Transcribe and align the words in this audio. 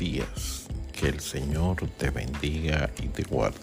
Que 0.00 1.08
el 1.08 1.20
Señor 1.20 1.76
te 1.98 2.08
bendiga 2.08 2.88
y 3.02 3.08
te 3.08 3.22
guarde. 3.22 3.58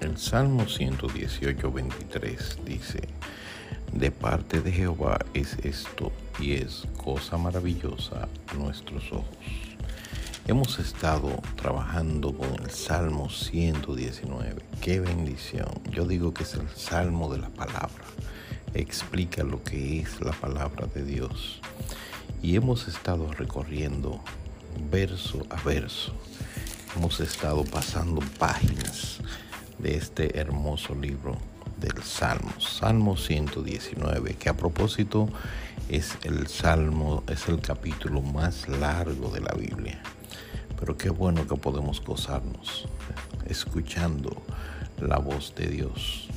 El 0.00 0.18
Salmo 0.18 0.66
118, 0.66 1.70
23 1.70 2.58
dice, 2.64 3.02
de 3.92 4.10
parte 4.10 4.60
de 4.60 4.72
Jehová 4.72 5.18
es 5.34 5.56
esto 5.62 6.10
y 6.40 6.54
es 6.54 6.88
cosa 6.96 7.38
maravillosa 7.38 8.28
a 8.48 8.54
nuestros 8.54 9.12
ojos. 9.12 9.36
Hemos 10.48 10.80
estado 10.80 11.40
trabajando 11.54 12.36
con 12.36 12.52
el 12.60 12.70
Salmo 12.70 13.30
119. 13.30 14.62
Qué 14.80 14.98
bendición. 14.98 15.68
Yo 15.92 16.06
digo 16.06 16.34
que 16.34 16.42
es 16.42 16.54
el 16.54 16.68
Salmo 16.70 17.32
de 17.32 17.38
la 17.38 17.50
palabra. 17.50 18.04
Explica 18.74 19.44
lo 19.44 19.62
que 19.62 20.00
es 20.00 20.20
la 20.22 20.32
palabra 20.32 20.88
de 20.92 21.04
Dios. 21.04 21.60
Y 22.42 22.56
hemos 22.56 22.88
estado 22.88 23.30
recorriendo 23.30 24.20
verso 24.90 25.46
a 25.50 25.60
verso. 25.62 26.12
Hemos 26.96 27.20
estado 27.20 27.64
pasando 27.64 28.20
páginas 28.38 29.20
de 29.78 29.96
este 29.96 30.38
hermoso 30.38 30.94
libro 30.94 31.38
del 31.80 32.02
Salmo, 32.02 32.52
Salmo 32.60 33.16
119, 33.16 34.34
que 34.34 34.48
a 34.48 34.56
propósito 34.56 35.28
es 35.88 36.16
el 36.22 36.46
Salmo, 36.46 37.24
es 37.28 37.48
el 37.48 37.60
capítulo 37.60 38.20
más 38.20 38.68
largo 38.68 39.30
de 39.30 39.40
la 39.40 39.52
Biblia. 39.54 40.00
Pero 40.78 40.96
qué 40.96 41.10
bueno 41.10 41.46
que 41.46 41.56
podemos 41.56 42.02
gozarnos 42.04 42.86
escuchando 43.46 44.42
la 45.00 45.18
voz 45.18 45.54
de 45.56 45.68
Dios. 45.68 46.28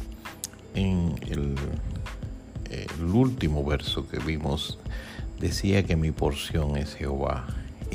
En 0.74 1.16
el, 1.28 1.56
el 2.70 3.04
último 3.04 3.64
verso 3.64 4.08
que 4.08 4.20
vimos 4.20 4.80
decía 5.40 5.84
que 5.84 5.96
mi 5.96 6.12
porción 6.12 6.78
es 6.78 6.96
Jehová 6.96 7.46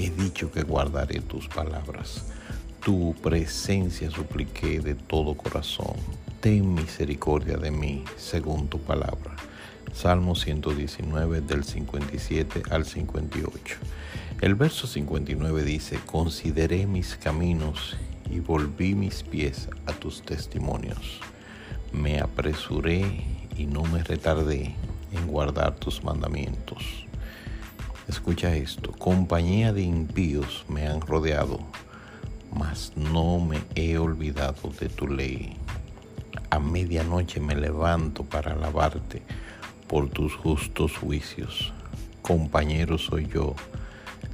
he 0.00 0.10
dicho 0.10 0.50
que 0.50 0.62
guardaré 0.62 1.20
tus 1.20 1.46
palabras. 1.48 2.24
Tu 2.82 3.14
presencia 3.22 4.10
supliqué 4.10 4.80
de 4.80 4.94
todo 4.94 5.34
corazón. 5.34 5.94
Ten 6.40 6.72
misericordia 6.74 7.58
de 7.58 7.70
mí, 7.70 8.04
según 8.16 8.68
tu 8.68 8.78
palabra. 8.80 9.36
Salmo 9.92 10.34
119 10.34 11.42
del 11.42 11.64
57 11.64 12.62
al 12.70 12.86
58. 12.86 13.76
El 14.40 14.54
verso 14.54 14.86
59 14.86 15.64
dice, 15.64 15.98
consideré 16.06 16.86
mis 16.86 17.16
caminos 17.16 17.98
y 18.30 18.40
volví 18.40 18.94
mis 18.94 19.22
pies 19.22 19.68
a 19.84 19.92
tus 19.92 20.22
testimonios. 20.22 21.20
Me 21.92 22.20
apresuré 22.20 23.22
y 23.58 23.66
no 23.66 23.82
me 23.82 24.02
retardé 24.02 24.74
en 25.12 25.26
guardar 25.26 25.76
tus 25.76 26.02
mandamientos. 26.02 27.09
Escucha 28.30 28.54
esto, 28.54 28.92
compañía 28.92 29.72
de 29.72 29.82
impíos 29.82 30.64
me 30.68 30.86
han 30.86 31.00
rodeado, 31.00 31.58
mas 32.56 32.92
no 32.94 33.40
me 33.40 33.58
he 33.74 33.98
olvidado 33.98 34.70
de 34.78 34.88
tu 34.88 35.08
ley. 35.08 35.56
A 36.48 36.60
medianoche 36.60 37.40
me 37.40 37.56
levanto 37.56 38.22
para 38.22 38.52
alabarte 38.52 39.22
por 39.88 40.10
tus 40.10 40.36
justos 40.36 40.96
juicios. 40.96 41.72
Compañero 42.22 42.98
soy 42.98 43.26
yo 43.26 43.56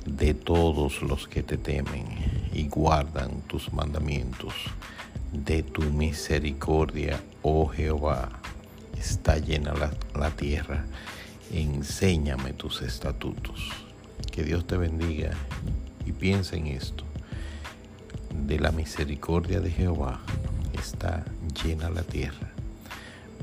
de 0.04 0.34
todos 0.34 1.00
los 1.00 1.26
que 1.26 1.42
te 1.42 1.56
temen 1.56 2.04
y 2.52 2.68
guardan 2.68 3.40
tus 3.46 3.72
mandamientos. 3.72 4.52
De 5.32 5.62
tu 5.62 5.80
misericordia, 5.80 7.18
oh 7.40 7.66
Jehová, 7.66 8.28
está 8.98 9.38
llena 9.38 9.72
la, 9.72 9.90
la 10.14 10.30
tierra 10.32 10.84
enséñame 11.50 12.52
tus 12.52 12.82
estatutos. 12.82 13.85
Que 14.30 14.44
Dios 14.44 14.66
te 14.66 14.76
bendiga 14.76 15.30
y 16.04 16.12
piensa 16.12 16.56
en 16.56 16.66
esto. 16.66 17.04
De 18.46 18.58
la 18.58 18.70
misericordia 18.70 19.60
de 19.60 19.70
Jehová 19.70 20.20
está 20.78 21.24
llena 21.62 21.90
la 21.90 22.02
tierra. 22.02 22.52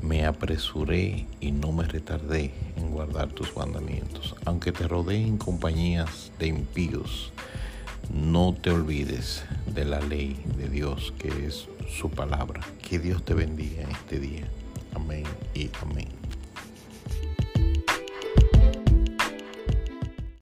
Me 0.02 0.26
apresuré 0.26 1.26
y 1.40 1.52
no 1.52 1.72
me 1.72 1.84
retardé 1.84 2.52
en 2.76 2.90
guardar 2.90 3.28
tus 3.28 3.56
mandamientos. 3.56 4.36
Aunque 4.44 4.70
te 4.72 4.86
rodeen 4.86 5.38
compañías 5.38 6.30
de 6.38 6.48
impíos, 6.48 7.32
no 8.12 8.54
te 8.54 8.70
olvides 8.70 9.44
de 9.74 9.84
la 9.84 10.00
ley 10.00 10.36
de 10.56 10.68
Dios 10.68 11.14
que 11.18 11.46
es 11.46 11.66
su 11.88 12.10
palabra. 12.10 12.60
Que 12.82 12.98
Dios 12.98 13.24
te 13.24 13.34
bendiga 13.34 13.82
en 13.82 13.90
este 13.90 14.20
día. 14.20 14.48
Amén 14.94 15.24
y 15.54 15.70
amén. 15.82 16.08